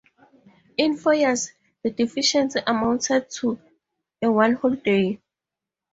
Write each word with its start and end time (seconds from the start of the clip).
In 0.77 0.97
four 0.97 1.13
years, 1.13 1.51
the 1.83 1.91
deficiency 1.91 2.59
amounted 2.65 3.29
to 3.29 3.59
one 4.21 4.53
whole 4.55 4.73
day. 4.73 5.21